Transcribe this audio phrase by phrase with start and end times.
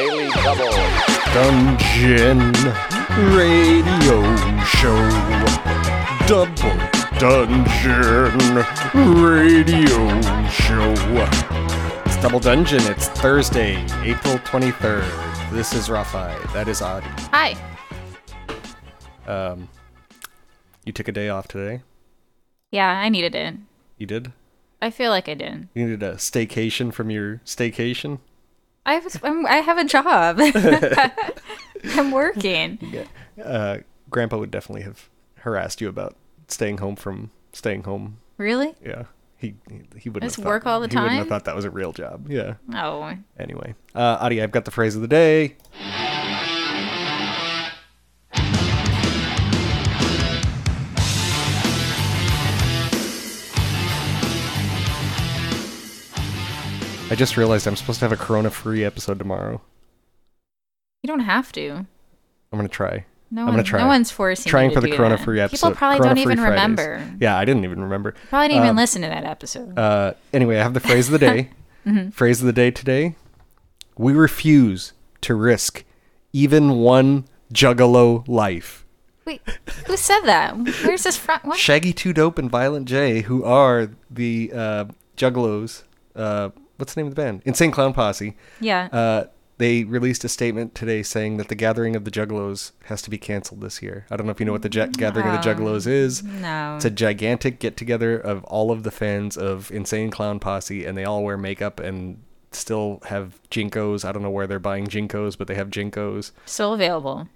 [0.00, 0.70] Daily Double.
[1.34, 2.38] Dungeon
[3.36, 4.96] Radio Show.
[6.26, 6.74] Double
[7.18, 8.56] Dungeon
[9.20, 10.94] Radio Show.
[12.06, 12.80] It's Double Dungeon.
[12.84, 15.50] It's Thursday, April 23rd.
[15.52, 16.50] This is Rafai.
[16.54, 17.06] That is Adi.
[17.32, 17.54] Hi.
[19.26, 19.68] Um,
[20.86, 21.82] you took a day off today?
[22.70, 23.54] Yeah, I needed it.
[23.98, 24.32] You did?
[24.80, 25.68] I feel like I did.
[25.74, 28.20] You needed a staycation from your staycation?
[28.86, 29.18] I was.
[29.22, 30.40] I'm, I have a job.
[31.94, 32.78] I'm working.
[33.42, 33.78] Uh,
[34.10, 36.14] Grandpa would definitely have harassed you about
[36.48, 38.74] staying home from staying home Really?
[38.82, 39.04] Yeah.
[39.36, 39.54] He
[39.98, 40.98] he, wouldn't Just have work all the time.
[40.98, 42.30] He wouldn't have thought that was a real job.
[42.30, 42.54] Yeah.
[42.74, 43.14] Oh.
[43.38, 45.56] Anyway, uh, Adi, I've got the phrase of the day.
[57.10, 59.60] I just realized I'm supposed to have a Corona-free episode tomorrow.
[61.02, 61.70] You don't have to.
[61.72, 61.86] I'm
[62.58, 63.04] gonna try.
[63.30, 63.54] No I'm one.
[63.56, 63.80] gonna try.
[63.80, 65.68] No one's forcing you Trying for the Corona-free episode.
[65.68, 66.50] People probably don't even Fridays.
[66.52, 67.04] remember.
[67.20, 68.14] Yeah, I didn't even remember.
[68.28, 69.78] Probably didn't even Um, listen to that episode.
[69.78, 71.50] Uh, anyway, I have the phrase of the day.
[71.86, 72.10] Mm-hmm.
[72.10, 73.14] Phrase of the day today.
[73.96, 75.84] We refuse to risk
[76.32, 78.84] even one juggalo life.
[79.24, 79.42] Wait,
[79.86, 80.56] who said that?
[80.84, 81.40] Where's this from?
[81.42, 81.58] What?
[81.58, 84.84] Shaggy Two Dope and Violent J, who are the uh,
[85.16, 85.84] juggalos,
[86.16, 87.42] uh, what's the name of the band?
[87.44, 88.36] Insane Clown Posse.
[88.60, 88.88] Yeah.
[88.92, 89.24] Uh,
[89.58, 93.18] they released a statement today saying that the Gathering of the Juggalos has to be
[93.18, 94.06] canceled this year.
[94.10, 96.22] I don't know if you know what the ja- Gathering of the Juggalos is.
[96.24, 96.76] no.
[96.76, 100.96] It's a gigantic get together of all of the fans of Insane Clown Posse, and
[100.96, 102.22] they all wear makeup and
[102.52, 104.02] still have JNCOs.
[104.04, 106.32] I don't know where they're buying JNCOs, but they have JNCOs.
[106.46, 107.28] Still available.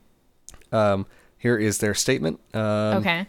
[0.72, 2.40] Um, here is their statement.
[2.54, 3.26] Um, okay.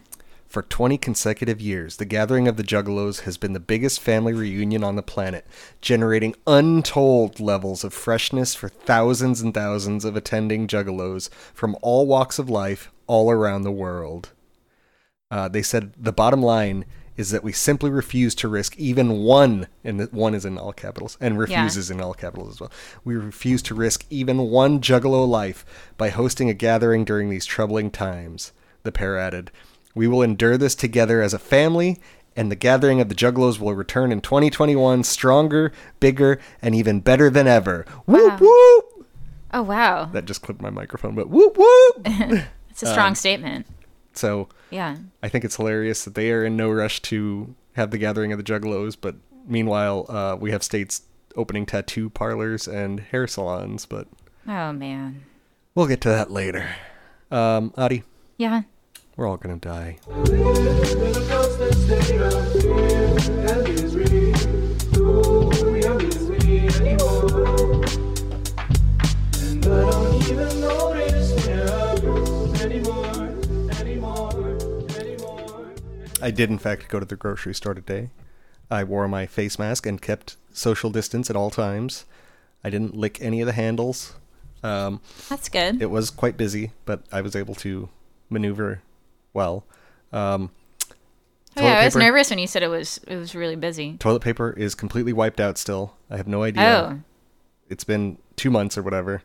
[0.56, 4.82] For 20 consecutive years, the Gathering of the Juggalos has been the biggest family reunion
[4.82, 5.46] on the planet,
[5.82, 12.38] generating untold levels of freshness for thousands and thousands of attending Juggalos from all walks
[12.38, 14.30] of life all around the world.
[15.30, 16.86] Uh, they said the bottom line
[17.18, 21.18] is that we simply refuse to risk even one, and one is in all capitals,
[21.20, 22.72] and refuses in all capitals as well.
[23.04, 25.66] We refuse to risk even one Juggalo life
[25.98, 28.52] by hosting a gathering during these troubling times.
[28.84, 29.50] The pair added,
[29.96, 31.98] "We will endure this together as a family."
[32.38, 37.30] And the gathering of the Juggalos will return in 2021 stronger, bigger, and even better
[37.30, 37.84] than ever.
[38.04, 38.46] Whoop Wow.
[38.46, 39.06] whoop!
[39.54, 40.04] Oh wow.
[40.12, 42.06] That just clipped my microphone, but whoop whoop!
[42.70, 43.66] It's a strong um, statement.
[44.12, 44.96] so Yeah.
[45.22, 48.38] I think it's hilarious that they are in no rush to have the gathering of
[48.38, 49.14] the Juggalos, but
[49.48, 51.02] meanwhile, uh, we have states
[51.36, 53.86] opening tattoo parlors and hair salons.
[53.86, 54.08] But
[54.46, 55.22] Oh man.
[55.74, 56.68] we'll get to that later.
[57.30, 58.02] Um, Adi,
[58.36, 58.62] Yeah.
[59.16, 59.98] We're all gonna die.
[76.22, 78.10] I did, in fact, go to the grocery store today.
[78.70, 82.04] I wore my face mask and kept social distance at all times.
[82.64, 84.14] I didn't lick any of the handles.
[84.62, 85.80] Um, That's good.
[85.80, 87.90] it was quite busy, but I was able to
[88.28, 88.82] maneuver
[89.36, 89.64] well.
[90.12, 90.50] Um,
[91.56, 93.96] oh, yeah, I was paper- nervous when you said it was it was really busy.
[93.98, 95.94] toilet paper is completely wiped out still.
[96.10, 96.62] I have no idea.
[96.64, 97.00] Oh.
[97.68, 99.22] It's been two months or whatever.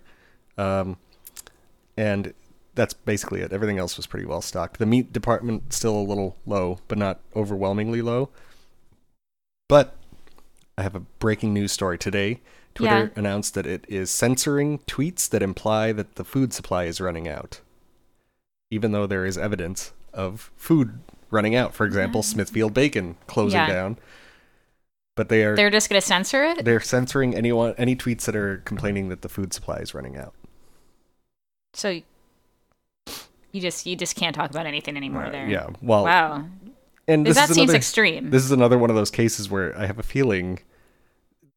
[0.57, 0.97] Um,
[1.97, 2.33] and
[2.75, 3.51] that's basically it.
[3.53, 4.79] Everything else was pretty well stocked.
[4.79, 8.29] The meat department still a little low, but not overwhelmingly low.
[9.67, 9.95] But
[10.77, 12.41] I have a breaking news story today.
[12.73, 13.19] Twitter Yeah.
[13.19, 17.59] announced that it is censoring tweets that imply that the food supply is running out.
[18.69, 20.99] Even though there is evidence of food
[21.29, 21.73] running out.
[21.73, 22.25] For example, mm.
[22.25, 23.67] Smithfield Bacon closing Yeah.
[23.67, 23.97] down.
[25.15, 26.63] But they are They're just gonna censor it.
[26.65, 30.33] they're censoring anyone any tweets that are complaining that the food supply is running out.
[31.73, 32.01] So
[33.51, 35.47] you just you just can't talk about anything anymore there.
[35.47, 35.67] yeah.
[35.81, 36.45] Well, Wow.
[37.07, 38.29] and this that is seems another, extreme.
[38.29, 40.59] This is another one of those cases where I have a feeling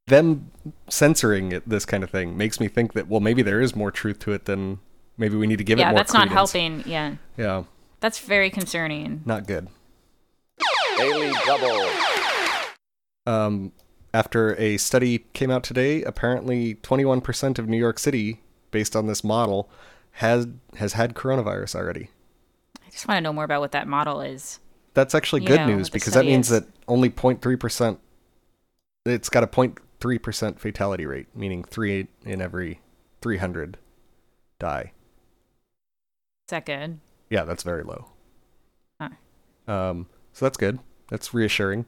[0.09, 0.50] them
[0.88, 3.91] censoring it, this kind of thing makes me think that well maybe there is more
[3.91, 4.80] truth to it than
[5.16, 6.53] maybe we need to give it yeah, more that's not credence.
[6.53, 6.83] helping.
[6.91, 7.15] Yeah.
[7.39, 7.62] Yeah,
[8.04, 9.22] That's very concerning.
[9.24, 9.66] not good.
[10.98, 11.89] Daily Double.
[13.24, 13.72] Um,
[14.12, 18.42] after a study came out today, apparently 21% of New York City,
[18.72, 19.71] based on this model,
[20.10, 20.47] has
[20.77, 22.10] has had coronavirus already.
[22.86, 24.60] I just want to know more about what that model is.
[24.92, 26.60] That's actually You good know, news because that means is.
[26.60, 27.97] that only 0.3%,
[29.06, 32.83] it's got a 0.3% fatality rate, meaning three in every
[33.22, 33.78] 300
[34.59, 34.92] die.
[36.47, 37.01] Is that good?
[37.30, 38.06] Yeah, that's very low.
[39.00, 39.10] Huh.
[39.66, 40.78] Um, so that's good.
[41.09, 41.86] That's reassuring.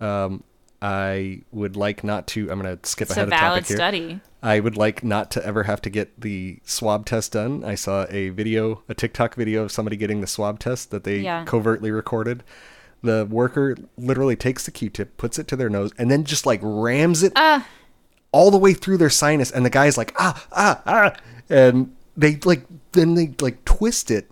[0.00, 0.42] Um,
[0.82, 2.50] I would like not to.
[2.50, 3.76] I'm going to skip It's a ahead of valid topic here.
[3.76, 4.20] study.
[4.42, 7.64] I would like not to ever have to get the swab test done.
[7.64, 11.20] I saw a video, a TikTok video of somebody getting the swab test that they
[11.20, 11.44] Yeah.
[11.44, 12.44] covertly recorded.
[13.02, 16.60] The worker literally takes the Q-tip, puts it to their nose, and then just like
[16.62, 17.66] rams it Ah,
[18.32, 19.50] all the way through their sinus.
[19.50, 21.12] And the guy's like, ah, ah, ah,
[21.48, 24.30] and they like then they like twist it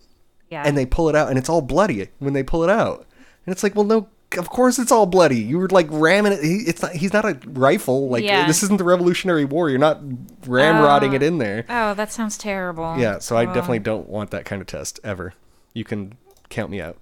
[0.54, 0.62] yeah.
[0.66, 3.06] and they pull it out, and it's all bloody when they pull it out.
[3.46, 4.08] And it's like, well, no,
[4.38, 5.38] of course it's all bloody.
[5.38, 6.42] You were like ramming it.
[6.42, 6.92] He, it's not.
[6.92, 8.08] He's not a rifle.
[8.08, 8.46] Like Yeah.
[8.46, 9.68] this isn't the Revolutionary War.
[9.70, 10.00] You're not
[10.42, 11.14] ramrodding Oh.
[11.14, 11.64] it in there.
[11.68, 12.96] Oh, that sounds terrible.
[12.98, 13.18] Yeah.
[13.18, 13.54] So I Oh.
[13.54, 15.34] definitely don't want that kind of test ever.
[15.74, 16.14] You can
[16.48, 16.96] count me out.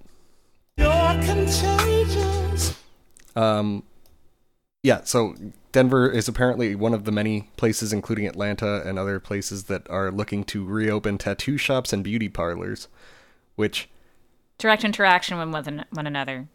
[0.77, 0.89] You're
[1.23, 2.77] contagious.
[3.35, 3.83] Um,
[4.83, 5.01] yeah.
[5.03, 5.35] So
[5.71, 10.11] Denver is apparently one of the many places, including Atlanta and other places, that are
[10.11, 12.87] looking to reopen tattoo shops and beauty parlors.
[13.55, 13.89] Which,
[14.57, 16.47] direct interaction with one, one another.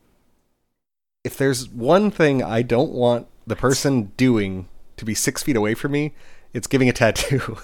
[1.25, 5.75] if there's one thing I don't want the person doing to be six feet away
[5.75, 6.15] from me,
[6.53, 7.57] it's giving a tattoo.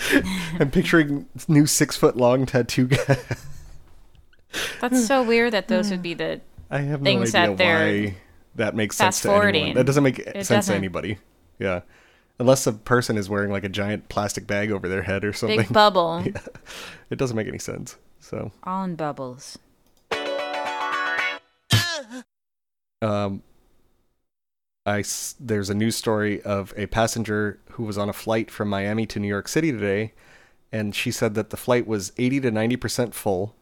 [0.60, 3.18] I'm picturing new six foot long tattoo guy.
[4.80, 6.40] That's so weird that those would be the.
[6.70, 8.16] I have no Things idea that they're why
[8.56, 9.74] that makes sense to anyone.
[9.74, 10.76] That doesn't make sense to doesn't.
[10.76, 11.18] anybody.
[11.58, 11.80] Yeah.
[12.38, 15.58] Unless a person is wearing like a giant plastic bag over their head or something.
[15.58, 16.22] Big bubble.
[16.26, 16.40] Yeah.
[17.10, 17.96] It doesn't make any sense.
[18.24, 19.58] So, All in bubbles.
[23.02, 23.42] um,
[24.86, 25.04] I
[25.38, 29.20] there's a news story of a passenger who was on a flight from Miami to
[29.20, 30.14] New York City today,
[30.72, 33.54] and she said that the flight was 80 to 90 percent full.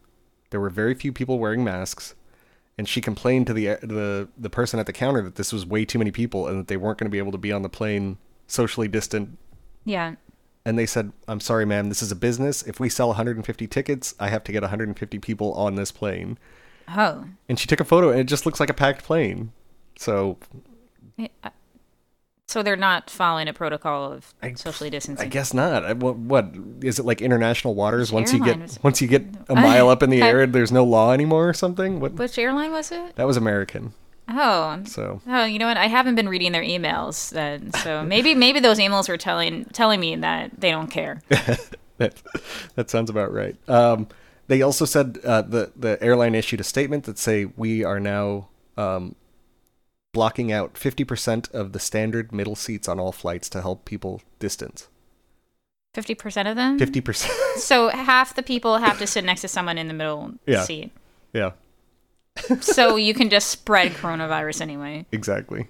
[0.51, 2.15] There were very few people wearing masks,
[2.77, 5.83] and she complained to the the the person at the counter that this was way
[5.83, 7.69] too many people and that they weren't going to be able to be on the
[7.69, 8.17] plane
[8.47, 9.37] socially distant.
[9.83, 10.15] Yeah.
[10.65, 11.89] And they said, "I'm sorry, ma'am.
[11.89, 12.63] This is a business.
[12.63, 16.37] If we sell 150 tickets, I have to get 150 people on this plane."
[16.87, 17.25] Oh.
[17.49, 19.51] And she took a photo, and it just looks like a packed plane.
[19.97, 20.37] So
[21.17, 21.27] Yeah,
[22.47, 25.25] So they're not following a protocol of I- socially distancing.
[25.25, 25.85] I guess not.
[25.85, 28.11] I, what, what is it like international waters?
[28.11, 30.71] Which once you get was- once you get a mile up in the air, there's
[30.71, 31.99] no law anymore or something.
[31.99, 32.13] What?
[32.13, 33.15] Which airline was it?
[33.15, 33.93] That was American.
[34.29, 34.81] Oh.
[34.85, 35.77] So Oh, you know what?
[35.77, 39.99] I haven't been reading their emails, then, so maybe maybe those emails were telling telling
[39.99, 41.21] me that they don't care.
[41.97, 42.21] that
[42.75, 43.55] that sounds about right.
[43.69, 44.07] Um,
[44.47, 48.47] they also said uh, the the airline issued a statement that say we are now
[48.77, 49.15] um,
[50.13, 54.87] blocking out 50% of the standard middle seats on all flights to help people distance.
[55.93, 56.79] Fifty percent of them.
[56.79, 57.29] 50%.
[57.57, 60.63] So half the people have to sit next to someone in the middle Yeah.
[60.63, 60.91] seat.
[61.33, 61.51] yeah,
[62.61, 65.05] So you can just spread coronavirus anyway.
[65.11, 65.67] exactly.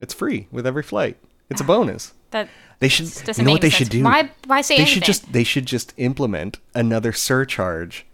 [0.00, 1.16] It's free with every flight.
[1.50, 2.12] It's a bonus.
[2.30, 2.48] That
[2.80, 3.08] They should.
[3.36, 4.02] You know what they any should do?
[4.04, 4.94] Why why say they anything?
[4.94, 8.06] should just they should just implement another surcharge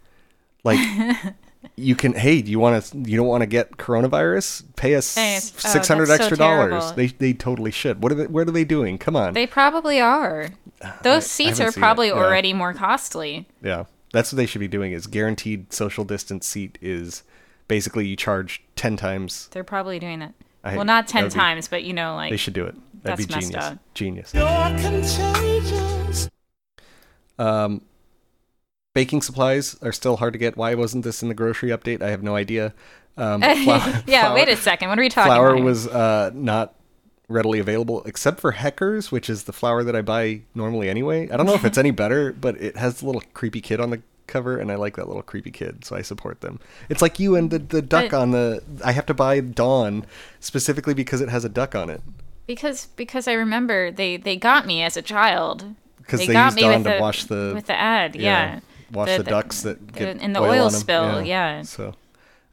[0.65, 0.79] like
[1.77, 5.15] you can hey do you want to you don't want to get coronavirus pay us
[5.15, 8.49] Hey, it's- oh, 600 so extra dollars they they totally should what are they what
[8.49, 10.49] are they doing come on They probably are.
[11.05, 12.15] Those seats haven't are probably yeah.
[12.15, 13.47] already more costly.
[13.63, 17.23] yeah that's what they should be doing is guaranteed social distance seat is
[17.69, 20.35] basically you charge 10 times They're probably doing that.
[20.65, 22.75] I- well, not ten would be- times, but you know, like they should do it
[23.05, 23.79] that'd That's be genius up.
[23.95, 24.47] genius You're
[24.81, 26.29] contagious.
[27.39, 27.83] Um,
[28.95, 30.57] baking supplies are still hard to get.
[30.57, 32.03] Why wasn't this in the grocery update?
[32.03, 32.75] I have no idea.
[33.17, 33.57] Um, flour-
[34.07, 34.23] yeah.
[34.23, 34.89] flour- Wait a second.
[34.89, 35.57] What are we talking Flour about?
[35.59, 35.65] here?
[35.65, 36.75] was uh, not
[37.29, 41.29] readily available except for Heckers, which is the flour that I buy normally anyway.
[41.31, 43.91] I don't know if it's any better, but it has the little creepy kid on
[43.91, 46.61] the cover, and I like that little creepy kid, so I support them.
[46.89, 48.63] It's like you and the, the duck But- on the.
[48.85, 50.07] I have to buy Dawn
[50.41, 52.01] specifically because it has a duck on it.
[52.47, 55.65] because because I remember they they got me as a child.
[55.99, 58.15] Because they got used me Dawn to the, wash the- with the ad.
[58.17, 58.61] Yeah.
[58.93, 61.23] wash the, ducks that get in the oil, oil, spill.
[61.23, 61.61] Yeah.
[61.63, 61.95] So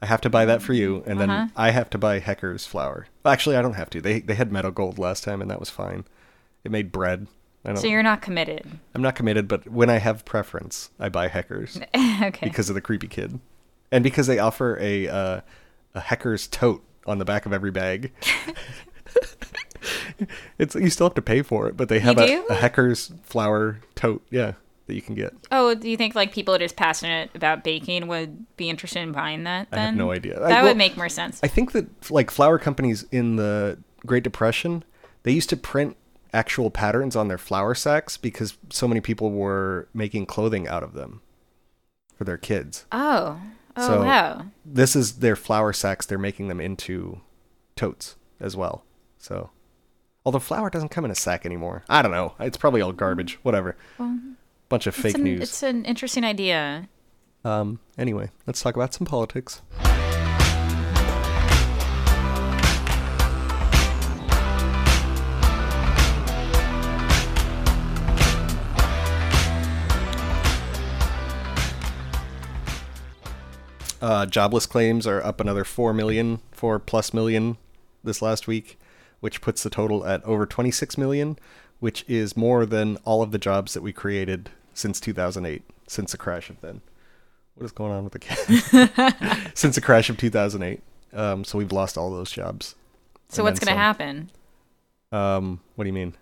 [0.01, 1.47] I have to buy that for you, and then Uh-huh.
[1.55, 3.07] I have to buy Hecker's flour.
[3.23, 4.01] Well, actually, I don't have to.
[4.01, 6.03] They they had metal gold last time, and that was fine.
[6.65, 7.27] It made bread.
[7.65, 7.73] I.
[7.75, 8.65] So you're not committed.
[8.93, 12.39] I'm not committed, but when I have preference, I buy Hecker's okay.
[12.41, 13.39] because of the creepy kid,
[13.91, 15.41] and because they offer a uh,
[15.93, 18.11] a Hecker's tote on the back of every bag.
[20.57, 23.79] it's you still have to pay for it, but they have a, a Hecker's flour
[23.95, 24.25] tote.
[24.29, 24.53] Yeah,
[24.87, 25.33] that you can get.
[25.51, 29.01] Oh, do you think like people that are just passionate about baking would be interested
[29.01, 29.69] in buying that?
[29.71, 30.37] Then I have no idea.
[30.37, 31.39] I- That well, would make more sense.
[31.43, 34.83] I think that like flour companies in the Great Depression,
[35.23, 35.97] they used to print
[36.35, 40.93] actual patterns on their flour sacks because so many people were making clothing out of
[40.93, 41.21] them
[42.15, 42.85] for their kids.
[42.91, 43.39] oh.
[43.77, 44.45] Oh So- wow.
[44.65, 46.05] This is their flour sacks.
[46.05, 47.19] They're making them into
[47.75, 48.85] totes as well.
[49.17, 49.49] So,
[50.25, 52.35] although flour doesn't come in a sack anymore, I don't know.
[52.39, 53.37] It's probably all garbage.
[53.43, 53.75] Whatever.
[54.69, 55.41] Bunch of fake an, news.
[55.41, 56.87] It's an interesting idea.
[57.43, 57.79] Um.
[57.97, 59.61] Anyway, let's talk about some politics.
[74.05, 77.57] Uh, jobless claims are up another 4 million, 4 plus million
[78.03, 78.79] this last week,
[79.19, 81.39] which puts the total at over 26 million,
[81.79, 86.19] which is more than all of the jobs that we created since 2008, since the
[86.19, 86.81] crash of then.
[87.55, 89.51] What is going on with the cat?
[89.55, 90.81] since the crash of 2008.
[91.11, 92.75] Um, so we've lost all those jobs.
[93.29, 94.29] So And what's going to happen?
[95.11, 96.13] Um, what do you mean?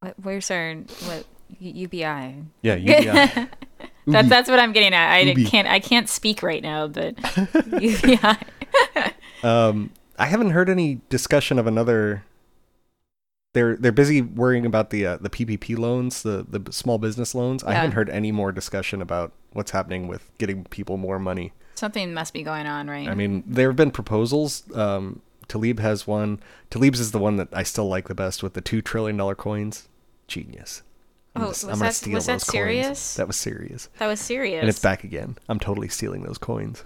[0.00, 1.24] What, where's our what
[1.58, 2.34] UBI?
[2.60, 3.48] Yeah, UBI.
[4.12, 5.12] That, that's what I'm getting at.
[5.12, 5.44] I Ubi.
[5.44, 7.16] can't I can't speak right now, but
[7.82, 8.18] UBI.
[9.42, 12.24] Um, I haven't heard any discussion of another.
[13.54, 17.62] They're they're busy worrying about the uh, the PPP loans, the the small business loans.
[17.64, 21.52] I haven't heard any more discussion about what's happening with getting people more money.
[21.76, 23.08] Something must be going on, right?
[23.08, 24.64] I mean, there have been proposals.
[24.74, 26.40] Um, Tlaib has one.
[26.70, 29.34] Tlaib's is the one that I still like the best with the two trillion dollar
[29.36, 29.88] coins.
[30.26, 30.82] Genius.
[31.40, 33.14] I'm Oh, just- was that- was that serious?
[33.14, 34.60] That was serious, that was serious.
[34.60, 35.36] and it's back again.
[35.48, 36.84] I'm totally stealing those coins.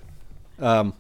[0.59, 0.94] Um,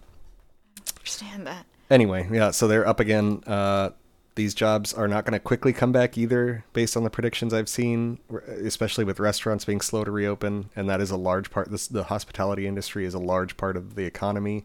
[0.98, 1.66] Understand that.
[1.90, 3.42] anyway, yeah, so they're up again.
[3.46, 3.90] Uh,
[4.34, 7.68] these jobs are not going to quickly come back either, based on the predictions I've
[7.68, 11.70] seen, especially with restaurants being slow to reopen, and that is a large part.
[11.70, 14.64] This the hospitality industry is a large part of the economy.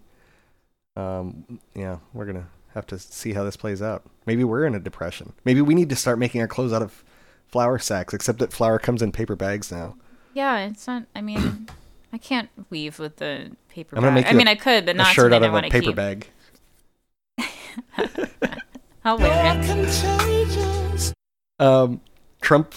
[0.96, 4.04] Um, yeah, we're gonna have to see how this plays out.
[4.26, 5.34] Maybe we're in a depression.
[5.44, 7.04] Maybe we need to start making our clothes out of
[7.50, 9.96] flour sacks, except that flour comes in paper bags now.
[10.34, 11.04] Yeah, it's not.
[11.16, 11.68] I mean,
[12.14, 14.26] I can't weave with the paper I'm gonna bag.
[14.26, 15.96] make I mean, a- I could, but a not shirt out of a paper keep.
[15.96, 16.28] bag.
[19.06, 21.14] I'll wear it.
[21.60, 22.02] Um,
[22.42, 22.76] Trump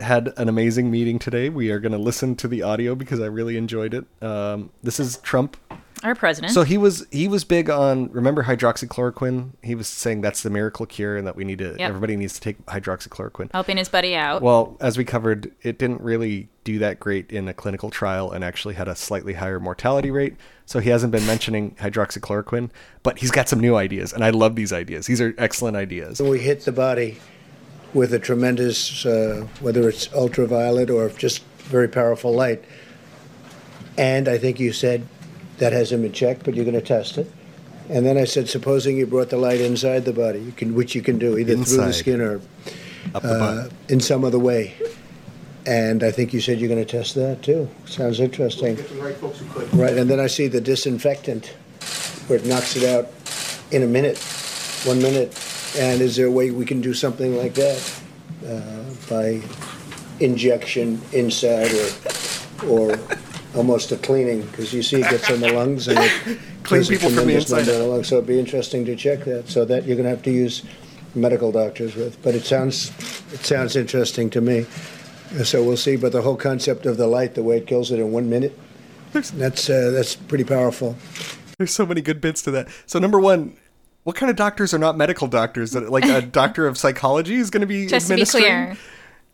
[0.00, 1.48] had an amazing meeting today.
[1.48, 4.04] We are going to listen to the audio because I really enjoyed it.
[4.22, 5.56] Um, this is Trump.
[6.06, 6.52] Our president.
[6.52, 9.50] So he was he was big on remember hydroxychloroquine.
[9.64, 11.80] He was saying that's the miracle cure and that we need to Yep.
[11.80, 13.50] everybody needs to take hydroxychloroquine.
[13.52, 14.40] helping his buddy out.
[14.40, 18.44] Well, as we covered, it didn't really do that great in a clinical trial and
[18.44, 20.36] actually had a slightly higher mortality rate.
[20.64, 22.70] So he hasn't been mentioning hydroxychloroquine,
[23.02, 25.06] but he's got some new ideas, and I love these ideas.
[25.06, 26.22] These are excellent ideas.
[26.22, 27.18] We hit the body
[27.94, 32.64] with a tremendous, uh, whether it's ultraviolet or just very powerful light.
[33.98, 35.06] And I think you said
[35.58, 37.30] that hasn't been checked, but you're going to test it.
[37.88, 40.94] And then I said, supposing you brought the light inside the body, you can, which
[40.94, 41.86] you can do either through Inside.
[41.86, 42.40] the skin or
[43.14, 43.72] Up the uh, butt.
[43.88, 44.74] in some other way.
[45.66, 47.68] And I think you said you're going to test that too.
[47.86, 48.76] Sounds interesting.
[49.72, 51.46] Right, and then I see the disinfectant,
[52.28, 53.08] where it knocks it out
[53.72, 54.18] in a minute,
[54.84, 55.28] one minute.
[55.78, 58.00] And is there a way we can do something like that
[58.46, 59.42] uh, by
[60.20, 61.88] injection inside or
[62.66, 62.98] or
[63.56, 64.42] almost a cleaning?
[64.42, 66.12] Because you see, it gets in the lungs and it
[66.62, 67.82] Clean does a people from the tremendous inside number in out.
[67.84, 68.08] the lungs.
[68.08, 69.48] So it'd be interesting to check that.
[69.48, 70.62] So that you're going to have to use
[71.14, 72.20] medical doctors with.
[72.22, 72.90] But it sounds
[73.32, 74.66] it sounds interesting to me.
[75.44, 75.96] So we'll see.
[75.96, 78.58] But the whole concept of the light, the way it kills it in one minute,
[79.12, 80.96] that's uh, that's pretty powerful.
[81.58, 82.68] There's so many good bits to that.
[82.84, 83.56] So number one,
[84.04, 85.72] what kind of doctors are not medical doctors?
[85.72, 88.44] That like a doctor of psychology is going to be Just to be administering?
[88.44, 88.76] clear,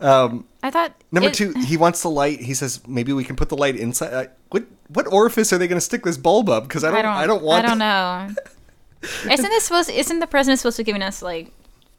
[0.03, 2.41] Um, I thought number it- two, he wants the light.
[2.41, 4.13] He says maybe we can put the light inside.
[4.13, 6.65] Uh, what what orifice are they going to stick this bulb up?
[6.65, 7.65] Because I don't, I don't want.
[7.65, 8.29] I don't know.
[9.31, 9.91] isn't this supposed?
[9.91, 11.53] Isn't the president supposed to be giving us like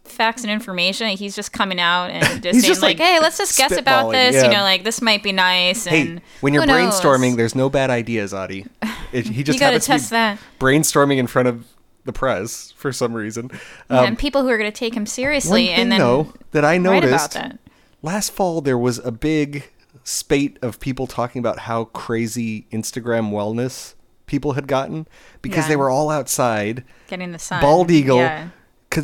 [0.05, 1.07] facts and information?
[1.17, 4.35] He's just coming out and just saying just, like, "Hey, let's just guess about this."
[4.35, 4.43] yeah.
[4.45, 5.85] You know, like this might be nice.
[5.85, 6.99] Hey, And when you're who knows?
[7.01, 8.65] brainstorming, there's no bad ideas, Adi.
[9.13, 10.39] It, he just you got to test that.
[10.59, 11.67] brainstorming in front of
[12.03, 13.51] the press for some reason.
[13.87, 15.99] Yeah, Um, and people who are going to take him one seriously, thing and then
[15.99, 17.59] though that I noticed about that.
[18.03, 19.71] Last fall there was a big
[20.03, 23.95] spate of people talking about how crazy Instagram wellness
[24.27, 25.07] people had gotten
[25.41, 25.69] because Yeah.
[25.69, 27.61] they were all outside, Getting the sun.
[27.61, 28.49] bald eagle, Yeah.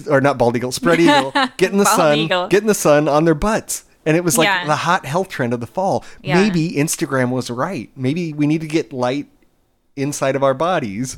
[0.09, 2.47] or not bald eagle, spread eagle, getting the sun, eagle.
[2.47, 3.85] getting the sun on their butts.
[4.05, 4.65] And it was like Yeah.
[4.65, 6.03] the hot health trend of the fall.
[6.23, 7.89] Maybe Instagram was right.
[7.95, 9.27] Maybe we need to get light
[9.95, 11.17] inside of our bodies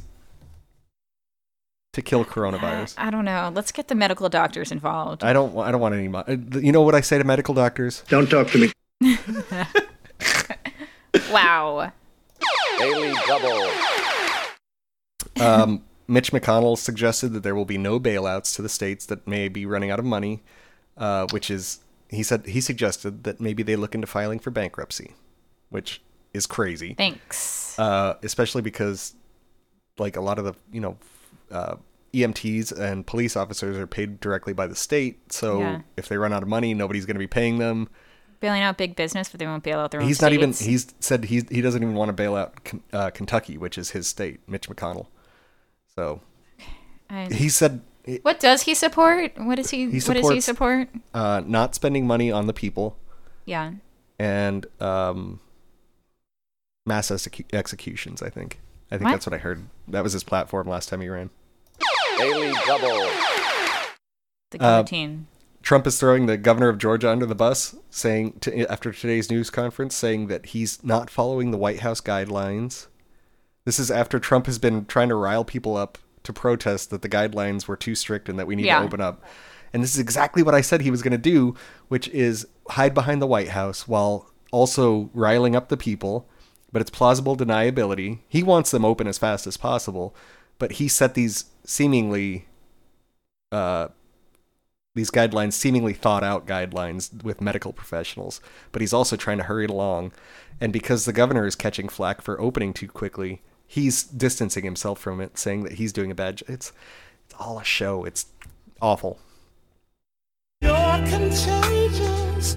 [1.94, 2.96] to kill coronavirus.
[2.98, 3.52] I don't know.
[3.54, 5.24] Let's get the medical doctors involved.
[5.24, 5.54] I don't.
[5.54, 6.08] wa- I don't want any.
[6.08, 8.04] mo- uh, You know what I say to medical doctors?
[8.08, 8.72] Don't talk to me.
[11.32, 11.92] wow.
[12.78, 13.70] Daily Double.
[15.40, 19.48] Um, Mitch McConnell suggested that there will be no bailouts to the states that may
[19.48, 20.42] be running out of money,
[20.98, 21.80] uh, which is
[22.10, 25.14] he said he suggested that maybe they look into filing for bankruptcy,
[25.70, 26.02] which
[26.34, 27.78] is crazy, Thanks.
[27.80, 29.14] uh, especially because
[29.98, 30.98] like a lot of the you know
[31.52, 31.76] uh,
[32.14, 35.82] EMTs and police officers are paid directly by the state, so Yeah.
[35.98, 37.88] if they run out of money, nobody's going to be paying them.
[38.40, 40.52] Bailing out big business, but they won't bail out their own He's not even.
[40.52, 40.68] states.
[40.68, 42.56] He's said he he doesn't even want to bail out
[42.92, 44.40] uh, Kentucky, which is his state.
[44.48, 45.06] Mitch McConnell.
[45.96, 46.22] So
[47.10, 47.82] I- he said
[48.24, 49.34] what does he support?
[49.38, 49.86] What does he?
[49.86, 50.90] what does he support?
[51.14, 52.98] uh, not spending money on the people
[53.46, 53.74] Yeah.
[54.18, 55.40] and um,
[56.86, 58.22] mass execu- executions.
[58.24, 58.60] I think.
[58.92, 59.12] I think What?
[59.12, 59.68] that's what I heard.
[59.88, 61.30] That was his platform last time he ran.
[62.22, 63.10] Daily Double.
[64.52, 64.84] The Uh.
[65.64, 69.50] Trump is throwing the governor of Georgia under the bus, saying to, after today's news
[69.50, 72.88] conference, saying that he's not following the White House guidelines.
[73.66, 77.10] This is after Trump has been trying to rile people up to protest that the
[77.10, 78.80] guidelines were too strict and that we need Yeah.
[78.80, 79.24] to open up.
[79.74, 81.56] And this is exactly what I said he was going to do,
[81.88, 86.28] which is hide behind the White House while also riling up the people.
[86.72, 88.20] But it's plausible deniability.
[88.30, 90.16] He wants them open as fast as possible,
[90.62, 92.46] but he set these seemingly
[93.52, 93.88] uh,
[94.94, 98.40] these guidelines seemingly thought out guidelines with medical professionals,
[98.72, 100.12] but he's also trying to hurry it along.
[100.60, 105.20] And because the governor is catching flack for opening too quickly, he's distancing himself from
[105.20, 106.38] it, saying that he's doing a bad.
[106.38, 106.72] j- It's
[107.26, 108.04] it's all a show.
[108.06, 108.28] It's
[108.82, 109.18] awful.
[110.62, 110.76] You're
[111.08, 112.56] contagious.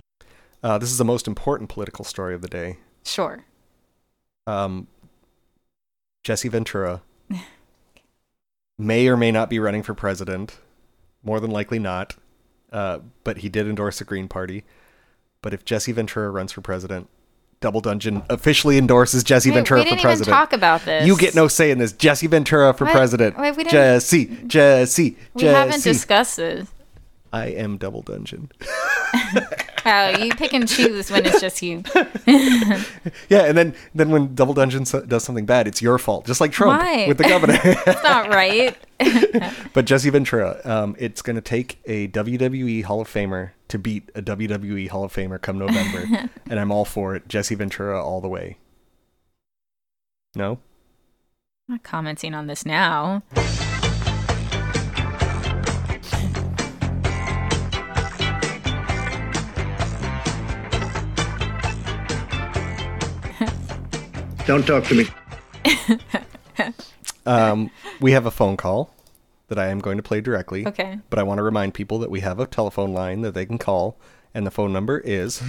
[0.63, 2.77] Uh, this is the most important political story of the day.
[3.05, 3.45] Sure.
[4.47, 4.89] Um,
[6.23, 7.01] Jesse Ventura
[8.79, 10.59] may or may not be running for president.
[11.23, 12.17] More than likely not.
[12.73, 14.65] Uh, but he did endorse the Green Party.
[15.43, 17.09] But if Jesse Ventura runs for president,
[17.61, 20.29] Double Dungeon officially endorses Jesse Wait, Ventura we for didn't president.
[20.29, 21.07] even talk about this.
[21.07, 21.93] You get no say in this.
[21.93, 22.93] Jesse Ventura for What?
[22.93, 23.39] president.
[23.39, 26.69] Wait, we didn't- Jesse, Jesse, We haven't discussed this.
[27.33, 28.51] I am Double Dungeon.
[29.85, 31.83] Wow, you pick and choose when it's just you.
[33.29, 36.41] Yeah, and then then when Double Dungeon so- does something bad, it's your fault, just
[36.41, 37.07] like Trump Why?
[37.07, 37.59] with the governor.
[37.65, 38.77] It's not right.
[39.75, 44.09] But Jesse Ventura, um, it's going to take a WWE Hall of Famer to beat
[44.15, 47.27] a WWE Hall of Famer come November, and I'm all for it.
[47.29, 48.57] Jesse Ventura all the way.
[50.37, 50.59] No,
[51.69, 53.23] I'm not commenting on this now.
[64.47, 65.07] Don't talk to me.
[67.27, 68.91] um, we have a phone call
[69.49, 70.67] that I am going to play directly.
[70.67, 70.99] Okay.
[71.09, 73.57] But I want to remind people that we have a telephone line that they can
[73.57, 73.99] call,
[74.35, 75.41] and the phone number is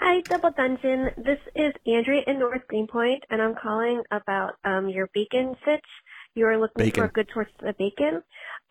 [0.00, 1.10] Hi, Double Dungeon.
[1.18, 5.84] This is Andrea in North Greenpoint, and I'm calling about um, your bacon sitch.
[6.34, 7.02] You are looking Bacon.
[7.02, 8.22] for a good source of bacon,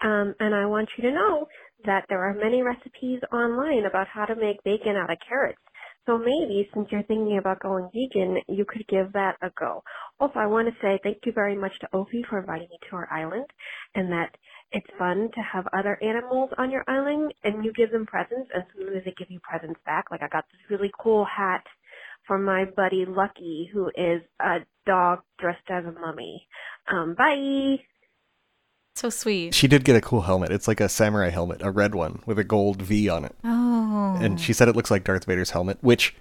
[0.02, 1.48] um, and I want you to know
[1.86, 5.60] that there are many recipes online about how to make bacon out of carrots.
[6.06, 9.84] So maybe, since you're thinking about going vegan, you could give that a go.
[10.20, 12.96] Also, I want to say thank you very much to Opie for inviting me to
[12.96, 13.46] our island,
[13.96, 14.30] and that
[14.72, 18.64] it's fun to have other animals on your island and you give them presents and
[18.76, 20.06] sometimes they give you presents back.
[20.12, 21.64] Like I got this really cool hat
[22.28, 26.48] from my buddy Lucky who is a dog dressed as a mummy.
[26.92, 27.78] Um, bye.
[28.96, 29.54] So sweet.
[29.54, 30.52] she did get a cool helmet.
[30.52, 33.36] It's like a samurai helmet, a red one with a gold V on it.
[33.44, 34.18] Oh.
[34.22, 36.16] and she said it looks like Darth Vader's helmet, which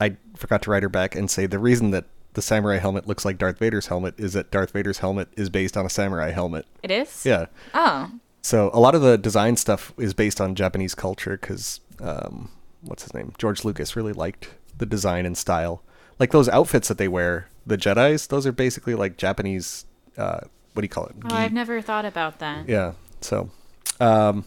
[0.00, 3.24] I forgot to write her back and say the reason that the samurai helmet looks
[3.24, 6.66] like Darth Vader's helmet is that Darth Vader's helmet is based on a samurai helmet.
[6.82, 7.24] It is?
[7.24, 7.46] Yeah.
[7.74, 8.10] Oh.
[8.42, 12.50] So a lot of the design stuff is based on Japanese culture because um,
[12.82, 13.32] what's his name?
[13.38, 15.82] George Lucas really liked the design and style.
[16.20, 19.86] Like those outfits that they wear, the Jedi's, those are basically like Japanese.
[20.16, 20.40] Uh,
[20.76, 21.16] what do you call it?
[21.24, 21.34] Oh.
[21.34, 22.68] I've never thought about that.
[22.68, 22.92] Yeah.
[23.20, 23.50] So,
[23.98, 24.44] um,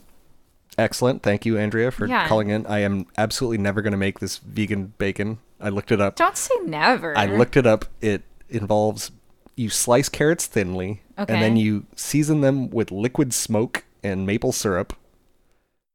[0.77, 1.23] excellent.
[1.23, 2.27] Thank you, Andrea, for Yeah.
[2.27, 2.65] calling in.
[2.67, 5.39] I am absolutely never going to make this vegan bacon.
[5.59, 6.15] I looked it up.
[6.15, 7.17] Don't say never.
[7.17, 7.85] I looked it up.
[7.99, 9.11] It involves
[9.55, 11.59] you slice carrots thinly, and then Okay.
[11.61, 14.93] you season them with liquid smoke and maple syrup,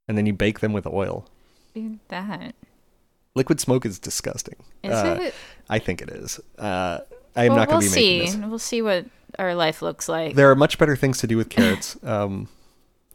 [0.06, 1.26] and then you bake them with oil.
[1.74, 2.54] do that.
[3.34, 4.54] Liquid smoke is disgusting.
[4.84, 5.34] Is Uh, it?
[5.68, 6.38] I think it is.
[6.58, 6.98] Uh,
[7.34, 8.18] I am well, not going we'll to be see.
[8.20, 8.48] making this.
[8.50, 9.06] We'll see what
[9.38, 10.34] our life looks like.
[10.34, 11.96] There are much better things to do with carrots.
[12.04, 12.48] um,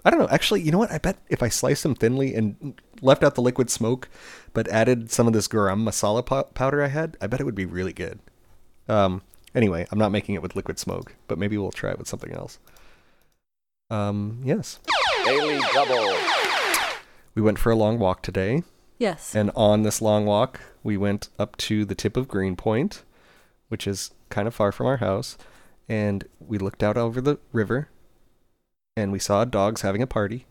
[0.06, 0.28] I don't know.
[0.30, 0.92] Actually, you know what?
[0.92, 4.08] I bet if I sliced them thinly and left out the liquid smoke,
[4.54, 7.56] but added some of this garam masala pow- powder I had, I bet it would
[7.56, 8.20] be really good.
[8.88, 9.22] Um,
[9.54, 12.32] anyway, I'm not making it with liquid smoke, but maybe we'll try it with something
[12.32, 12.60] else.
[13.90, 14.80] Um, yes.
[15.26, 16.16] Daily Double.
[17.36, 18.64] We went for a long walk today.
[18.98, 19.36] yes.
[19.36, 23.04] And on this long walk, we went up to the tip of Greenpoint,
[23.68, 25.38] which is kind of far from our house.
[25.90, 27.90] And we looked out over the river
[28.96, 30.46] and we saw dogs having a party.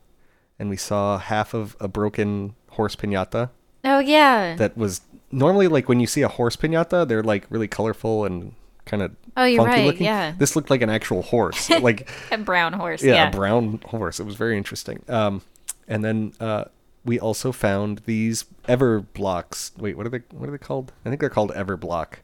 [0.59, 3.51] And we saw half of a broken horse pinata
[3.85, 4.57] oh yeah.
[4.57, 8.55] that was normally like when you see a horse pinata, they're like really colorful and
[8.85, 10.05] kind of Oh, you're funky right, looking.
[10.07, 10.33] yeah.
[10.37, 11.71] This looked like an actual horse.
[11.83, 13.05] like a brown horse.
[13.05, 13.29] yeah, Yeah.
[13.29, 14.19] a brown horse.
[14.19, 15.05] It was very interesting.
[15.09, 15.43] Um,
[15.87, 16.65] and then uh,
[17.05, 19.79] we also found these Everblocks.
[19.79, 20.23] Wait, what are they?
[20.33, 20.93] What are they called?
[21.05, 22.15] I think they're called Everblock.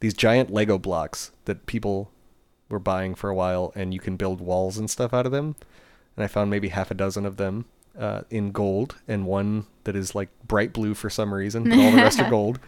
[0.00, 2.10] These giant Lego blocks that people
[2.72, 5.54] were buying for a while, and you can build walls and stuff out of them.
[6.16, 7.66] And I found maybe half a dozen of them.
[7.98, 11.90] uh, in gold and one that is like bright blue for some reason, but all
[11.90, 12.58] the rest are gold.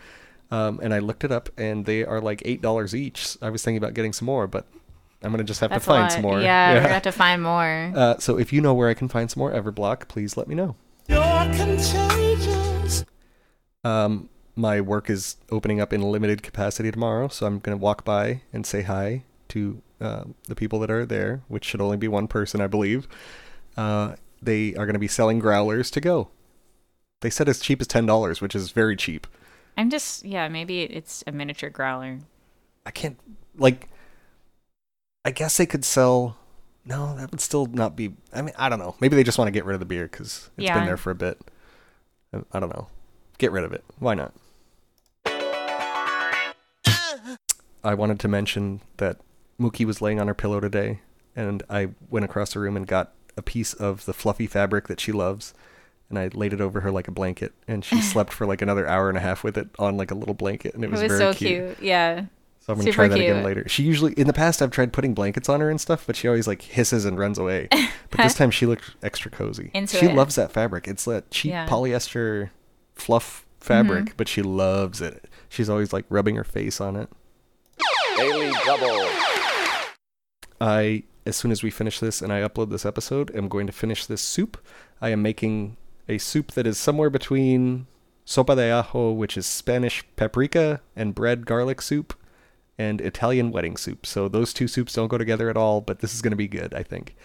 [0.50, 3.38] Um, and I looked it up, and they are like eight dollars each.
[3.40, 4.66] I was thinking about getting some more, but
[5.22, 6.12] I'm gonna just have That's to find lot.
[6.12, 6.40] some more.
[6.42, 7.90] Yeah, we're gonna have to find more.
[7.96, 10.54] Uh, so if you know where I can find some more Everblock, please let me
[10.54, 10.76] know.
[13.82, 18.42] Um, my work is opening up in limited capacity tomorrow, so I'm gonna walk by
[18.52, 19.22] and say hi
[19.54, 23.06] to uh, the people that are there, which should only be one person, I believe.
[23.76, 26.28] Uh, they are gonna be selling growlers to go.
[27.20, 29.26] They said as cheap as ten dollars, which is very cheap.
[29.76, 32.18] I'm just yeah, maybe it's a miniature growler.
[32.84, 33.18] I can't
[33.56, 33.88] like.
[35.24, 36.36] I guess they could sell.
[36.84, 38.12] No, that would still not be.
[38.32, 38.94] I mean, I don't know.
[39.00, 40.74] Maybe they just want to get rid of the beer because it's Yeah.
[40.74, 41.40] been there for a bit.
[42.52, 42.88] I don't know.
[43.38, 43.84] Get rid of it.
[43.98, 44.34] Why not?
[47.86, 49.18] I wanted to mention that
[49.60, 51.00] Mookie was laying on her pillow today,
[51.36, 55.00] and I went across the room and got a piece of the fluffy fabric that
[55.00, 55.54] she loves,
[56.08, 58.86] and I laid it over her like a blanket, and she slept for like another
[58.86, 61.02] hour and a half with it on like a little blanket, and it It was,
[61.02, 61.76] was, very so cute.
[61.76, 61.82] cute.
[61.82, 62.24] Yeah.
[62.60, 63.68] So I'm gonna Super try that again later.
[63.68, 66.26] She usually in the past I've tried putting blankets on her and stuff, but she
[66.28, 67.68] always like hisses and runs away.
[68.10, 69.72] But this time she looked extra cozy.
[69.74, 70.14] Into she it.
[70.14, 70.86] loves that fabric.
[70.86, 71.66] It's that cheap Yeah.
[71.66, 72.50] polyester
[72.94, 74.14] fluff fabric, Mm-hmm.
[74.16, 75.24] but she loves it.
[75.48, 77.08] She's always like rubbing her face on it.
[78.16, 79.04] Daily Double.
[80.60, 83.72] I as soon as we finish this and I upload this episode, am going to
[83.72, 84.58] finish this soup.
[85.00, 85.76] I am making
[86.08, 87.86] a soup that is somewhere between
[88.26, 92.14] sopa de ajo, which is Spanish paprika and bread garlic soup,
[92.78, 94.04] and Italian wedding soup.
[94.06, 96.48] So those two soups don't go together at all, but this is going to be
[96.48, 97.16] good, I think.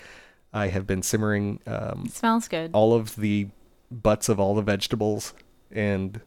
[0.53, 2.71] I have been simmering um, smells good.
[2.73, 3.49] all of the
[3.91, 5.33] butts of all the vegetables,
[5.71, 6.19] and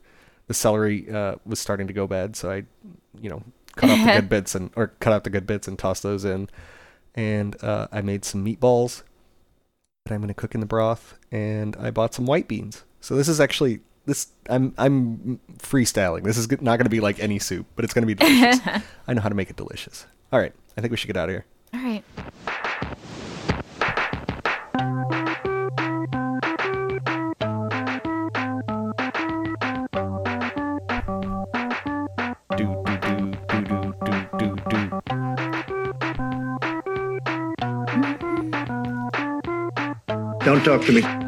[0.46, 2.36] the celery uh, was starting to go bad.
[2.36, 2.64] So I,
[3.20, 3.42] you know,
[3.76, 6.24] cut off the good bits and or cut out the good bits and toss those
[6.24, 6.48] in.
[7.14, 9.02] And uh, I made some meatballs
[10.04, 12.84] that I'm going to cook in the broth, and I bought some white beans.
[13.00, 16.24] So this is actually this I'm I'm freestyling.
[16.24, 18.60] This is not going to be like any soup, but it's going to be delicious.
[19.06, 20.06] I know how to make it delicious.
[20.32, 21.44] All right, I think we should get out of here.
[21.74, 22.04] All right.
[40.62, 41.21] Talk to me.